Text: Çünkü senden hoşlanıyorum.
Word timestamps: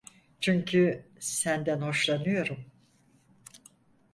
Çünkü 0.39 1.05
senden 1.19 1.81
hoşlanıyorum. 1.81 2.65